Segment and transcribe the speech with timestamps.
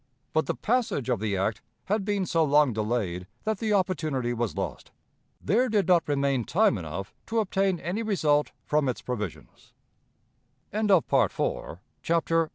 [0.33, 4.57] But the passage of the act had been so long delayed that the opportunity was
[4.57, 4.89] lost.
[5.39, 9.73] There did not remain time enough to obtain any result from its provisions.
[10.71, 11.69] [Footnote 194: Article I,
[12.01, 12.49] section 10, paragraph 3.